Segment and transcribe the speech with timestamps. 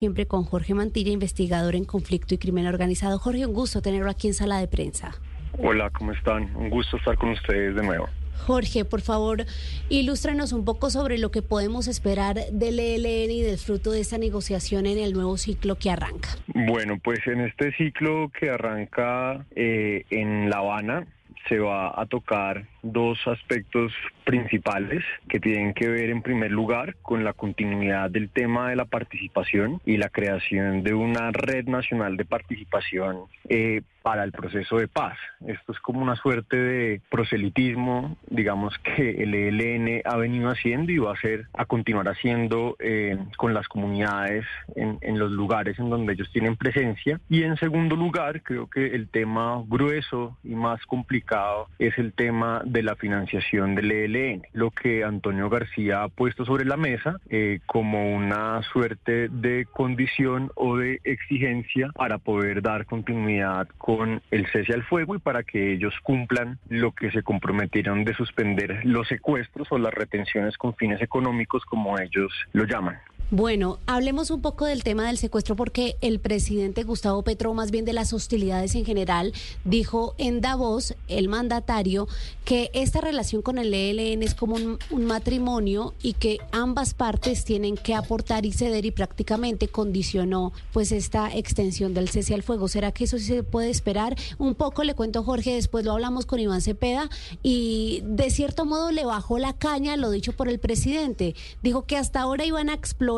[0.00, 3.18] Siempre con Jorge Mantilla, investigador en conflicto y crimen organizado.
[3.18, 5.10] Jorge, un gusto tenerlo aquí en sala de prensa.
[5.58, 6.54] Hola, ¿cómo están?
[6.54, 8.06] Un gusto estar con ustedes de nuevo.
[8.46, 9.44] Jorge, por favor,
[9.88, 14.18] ilústranos un poco sobre lo que podemos esperar del ELN y del fruto de esta
[14.18, 16.28] negociación en el nuevo ciclo que arranca.
[16.54, 21.08] Bueno, pues en este ciclo que arranca eh, en La Habana,
[21.48, 23.92] se va a tocar dos aspectos
[24.24, 28.84] principales que tienen que ver en primer lugar con la continuidad del tema de la
[28.84, 34.88] participación y la creación de una red nacional de participación eh, para el proceso de
[34.88, 35.18] paz.
[35.46, 40.98] Esto es como una suerte de proselitismo, digamos que el ELN ha venido haciendo y
[40.98, 44.46] va a hacer, a continuar haciendo eh, con las comunidades
[44.76, 47.20] en, en los lugares en donde ellos tienen presencia.
[47.28, 52.62] Y en segundo lugar, creo que el tema grueso y más complicado es el tema
[52.64, 57.60] de la financiación del ELN, lo que Antonio García ha puesto sobre la mesa eh,
[57.66, 64.74] como una suerte de condición o de exigencia para poder dar continuidad con el cese
[64.74, 69.68] al fuego y para que ellos cumplan lo que se comprometieron de suspender los secuestros
[69.70, 72.98] o las retenciones con fines económicos como ellos lo llaman.
[73.30, 77.84] Bueno, hablemos un poco del tema del secuestro porque el presidente Gustavo Petro, más bien
[77.84, 82.08] de las hostilidades en general, dijo en Davos, el mandatario,
[82.46, 87.76] que esta relación con el ELN es como un, matrimonio y que ambas partes tienen
[87.76, 92.66] que aportar y ceder y prácticamente condicionó pues esta extensión del cese al fuego.
[92.66, 94.16] ¿Será que eso sí se puede esperar?
[94.38, 97.10] Un poco le cuento Jorge, después lo hablamos con Iván Cepeda
[97.42, 101.34] y de cierto modo le bajó la caña lo dicho por el presidente.
[101.62, 103.17] Dijo que hasta ahora iban a explorar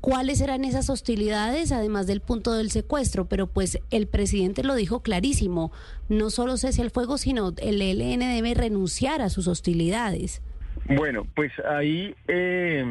[0.00, 5.02] cuáles eran esas hostilidades, además del punto del secuestro, pero pues el presidente lo dijo
[5.02, 5.72] clarísimo,
[6.08, 10.42] no solo cese el fuego, sino el ELN debe renunciar a sus hostilidades.
[10.86, 12.84] Bueno, pues ahí eh,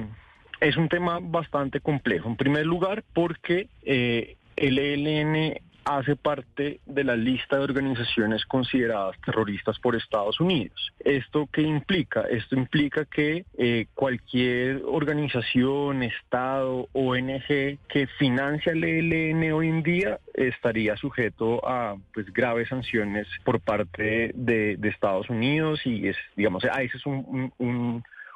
[0.62, 2.30] es un tema bastante complejo.
[2.30, 5.60] En primer lugar, porque eh, el ELN
[5.98, 10.92] hace parte de la lista de organizaciones consideradas terroristas por Estados Unidos.
[11.00, 12.22] ¿Esto qué implica?
[12.30, 20.20] Esto implica que eh, cualquier organización, Estado, ONG que financia el ELN hoy en día
[20.34, 26.82] estaría sujeto a pues graves sanciones por parte de, Estados Unidos y es, digamos, a
[26.82, 27.54] ese es un,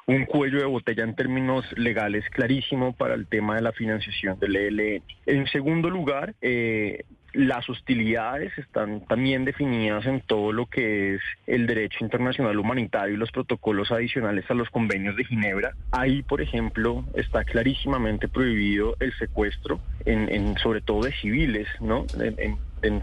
[0.06, 4.56] un cuello de botella en términos legales clarísimo para el tema de la financiación del
[4.56, 5.02] ELN.
[5.26, 7.04] En segundo lugar, eh,
[7.34, 13.18] las hostilidades están también definidas en todo lo que es el derecho internacional humanitario y
[13.18, 15.74] los protocolos adicionales a los convenios de Ginebra.
[15.90, 22.06] Ahí, por ejemplo, está clarísimamente prohibido el secuestro, en, sobre todo de civiles, ¿no?
[22.18, 22.56] En,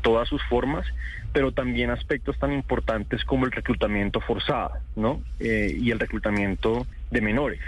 [0.04, 0.86] todas sus formas,
[1.34, 5.24] pero también aspectos tan importantes como el reclutamiento forzado, ¿no?
[5.40, 7.62] Eh, y el reclutamiento de menores.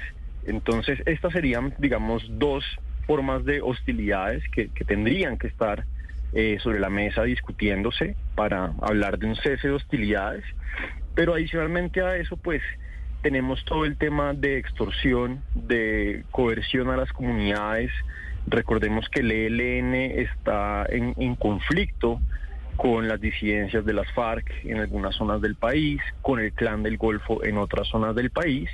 [0.46, 2.64] Entonces, estas serían, digamos, dos
[3.08, 5.86] formas de hostilidades que, que tendrían que estar
[6.34, 10.44] eh, sobre la mesa discutiéndose para hablar de un cese de hostilidades.
[11.16, 12.62] Pero adicionalmente a eso, pues
[13.22, 17.92] tenemos todo el tema de extorsión, de coerción a las comunidades.
[18.48, 22.20] Recordemos que el ELN está en, en conflicto
[22.76, 26.98] con las disidencias de las FARC en algunas zonas del país, con el clan del
[26.98, 28.70] Golfo en otras zonas del país.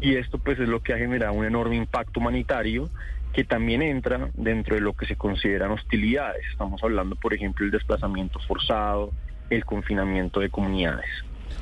[0.00, 2.88] Y esto pues es lo que ha generado un enorme impacto humanitario
[3.34, 6.42] que también entra dentro de lo que se consideran hostilidades.
[6.52, 9.12] Estamos hablando, por ejemplo, el desplazamiento forzado,
[9.50, 11.10] el confinamiento de comunidades.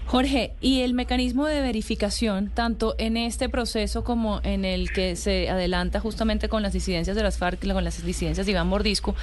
[0.07, 5.49] Jorge, ¿y el mecanismo de verificación, tanto en este proceso como en el que se
[5.49, 9.15] adelanta justamente con las disidencias de las FARC, con las disidencias de Iván Mordisco,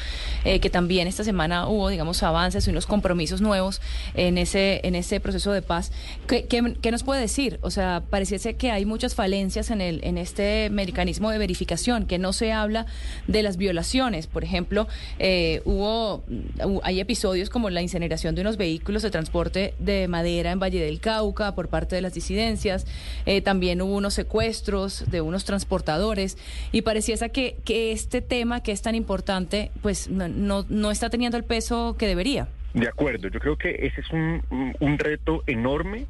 [0.45, 3.81] eh, que también esta semana hubo, digamos, avances y unos compromisos nuevos
[4.15, 5.91] en ese, en ese proceso de paz?
[6.27, 7.59] ¿Qué, qué, nos puede decir?
[7.61, 12.17] O sea, pareciese que hay muchas falencias en, el, en este mecanismo de verificación, que
[12.17, 12.87] no se habla
[13.27, 14.25] de las violaciones.
[14.25, 14.87] Por ejemplo,
[15.19, 16.23] eh, hubo,
[16.81, 20.99] hay episodios como la incineración de unos vehículos de transporte de madera en Valle del
[20.99, 22.85] Cauca por parte de las disidencias.
[23.25, 26.37] Eh, también hubo unos secuestros de unos transportadores
[26.71, 31.37] y pareciese que, que este tema que es tan importante pues no, no, está teniendo
[31.37, 32.47] el peso que debería.
[32.73, 34.43] De acuerdo, yo creo que ese es un,
[34.79, 36.05] un reto enorme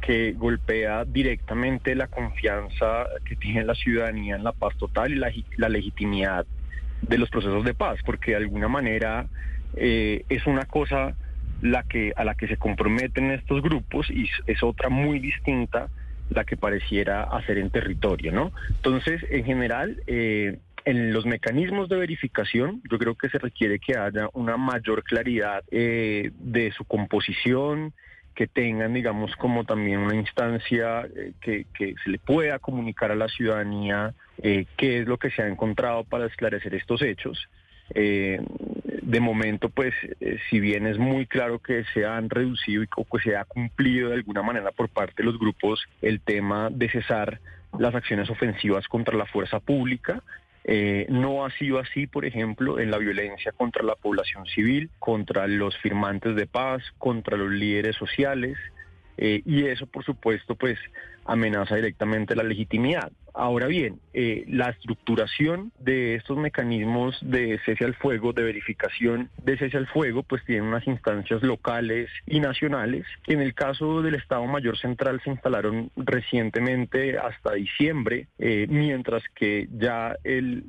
[0.00, 5.32] que golpea directamente la confianza que tiene la ciudadanía en la paz total y la,
[5.56, 6.46] la legitimidad
[7.02, 9.26] de los procesos de paz, porque de alguna manera
[9.74, 11.16] eh, es una cosa
[11.70, 15.88] la que a la que se comprometen estos grupos y es otra muy distinta
[16.30, 18.52] la que pareciera hacer en territorio, ¿no?
[18.68, 23.96] Entonces, en general, eh, en los mecanismos de verificación, yo creo que se requiere que
[23.96, 27.92] haya una mayor claridad eh, de su composición,
[28.34, 31.08] que tengan, digamos, como también una instancia
[31.40, 35.48] que, que, se le pueda comunicar a la ciudadanía qué es lo que se ha
[35.48, 37.48] encontrado para esclarecer estos hechos.
[39.02, 39.94] De momento, pues,
[40.50, 44.16] si bien es muy claro que se han reducido y que se ha cumplido de
[44.16, 47.40] alguna manera por parte de los grupos el tema de cesar
[47.78, 50.22] las acciones ofensivas contra la fuerza pública.
[50.64, 55.46] Eh, no ha sido así, por ejemplo, en la violencia contra la población civil, contra
[55.46, 58.58] los firmantes de paz, contra los líderes sociales,
[59.16, 60.78] eh, y eso, por supuesto, pues
[61.24, 63.12] amenaza directamente la legitimidad.
[63.36, 69.58] Ahora bien, eh, la estructuración de estos mecanismos de cese al fuego, de verificación de
[69.58, 73.04] cese al fuego, pues tienen unas instancias locales y nacionales.
[73.26, 79.68] En el caso del Estado Mayor Central se instalaron recientemente hasta diciembre, eh, mientras que
[79.70, 80.64] ya el,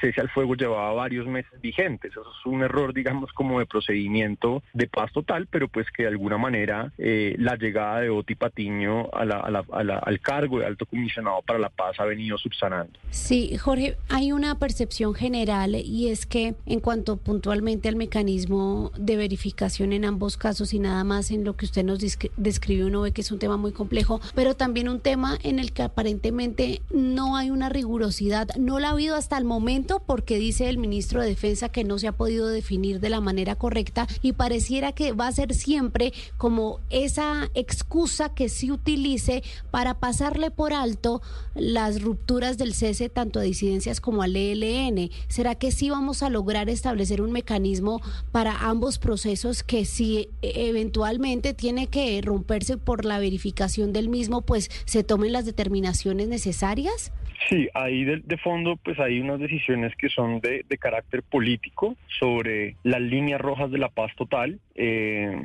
[0.00, 2.10] cese al fuego llevaba varios meses vigentes.
[2.10, 6.08] Eso es un error, digamos, como de procedimiento de paz total, pero pues que de
[6.08, 11.68] alguna manera eh, la llegada de Oti Patiño al cargo de alto comisionado para la
[11.68, 12.98] paz ha venido subsanando.
[13.10, 19.16] Sí, Jorge, hay una percepción general y es que en cuanto puntualmente al mecanismo de
[19.16, 21.98] verificación en ambos casos y nada más en lo que usted nos
[22.36, 25.72] describe, uno ve que es un tema muy complejo, pero también un tema en el
[25.72, 30.68] que aparentemente no hay una rigurosidad, no la ha habido hasta el momento porque dice
[30.68, 34.32] el ministro de Defensa que no se ha podido definir de la manera correcta y
[34.32, 40.72] pareciera que va a ser siempre como esa excusa que se utilice para pasarle por
[40.72, 41.22] alto
[41.54, 45.10] la las rupturas del cese tanto a disidencias como al ELN.
[45.26, 48.00] ¿Será que sí vamos a lograr establecer un mecanismo
[48.30, 54.68] para ambos procesos que si eventualmente tiene que romperse por la verificación del mismo, pues
[54.84, 57.12] se tomen las determinaciones necesarias?
[57.48, 63.00] Sí, ahí de, fondo pues hay unas decisiones que son de, carácter político sobre las
[63.00, 65.36] líneas rojas de la paz total eh,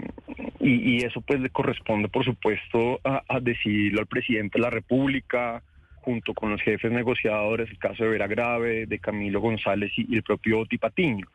[0.60, 5.64] y, eso pues le corresponde por supuesto a, a decidirlo al presidente de la República,
[6.08, 10.24] junto con los jefes negociadores, el caso de Vera Grave, de Camilo González y, el
[10.24, 11.28] propio Oti Patiño.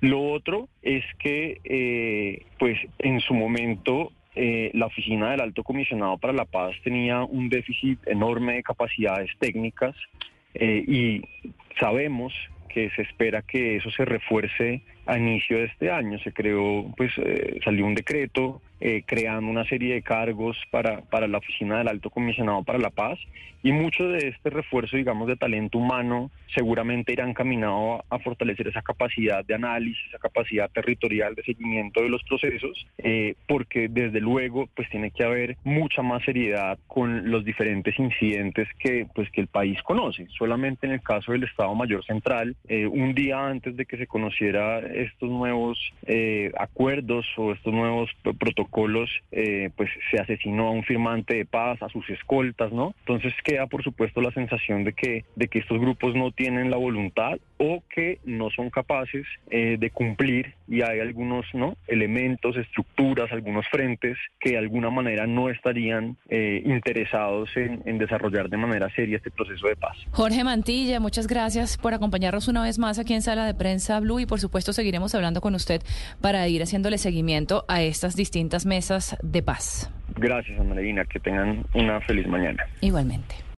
[0.00, 6.18] Lo otro es que, eh, pues, en su momento eh, la oficina del Alto Comisionado
[6.18, 9.94] para la Paz tenía un déficit enorme de capacidades técnicas
[10.54, 11.22] eh, y
[11.78, 12.34] sabemos
[12.68, 16.18] que se espera que eso se refuerce a inicio de este año.
[16.18, 17.12] Se creó, pues
[17.64, 22.10] salió un decreto eh, creando una serie de cargos para, para la oficina del Alto
[22.10, 23.18] Comisionado para la Paz
[23.62, 28.82] y mucho de este refuerzo, digamos, de talento humano seguramente irá encaminado a, fortalecer esa
[28.82, 34.68] capacidad de análisis, esa capacidad territorial de seguimiento de los procesos, eh, porque desde luego
[34.74, 39.48] pues tiene que haber mucha más seriedad con los diferentes incidentes que, pues, que el
[39.48, 40.26] país conoce.
[40.38, 44.06] Solamente en el caso del Estado Mayor Central, eh, un día antes de que se
[44.06, 45.78] conociera estos nuevos
[46.56, 51.82] acuerdos o estos nuevos protocolos, protocolos, eh, pues se asesinó a un firmante de paz,
[51.82, 52.94] a sus escoltas, ¿no?
[53.00, 56.76] Entonces queda, por supuesto, la sensación de que, de que estos grupos no tienen la
[56.76, 61.76] voluntad o que no son capaces eh, de cumplir y hay algunos, ¿no?
[61.86, 68.48] Elementos, estructuras, algunos frentes que de alguna manera no estarían eh, interesados en, en desarrollar
[68.48, 69.96] de manera seria este proceso de paz.
[70.10, 74.20] Jorge Mantilla, muchas gracias por acompañarnos una vez más aquí en Sala de Prensa Blue
[74.20, 75.82] y por supuesto seguiremos hablando con usted
[76.20, 79.90] para ir haciéndole seguimiento a estas distintas mesas de paz.
[80.16, 82.64] Gracias, Ana Que tengan una feliz mañana.
[82.80, 83.46] Igualmente.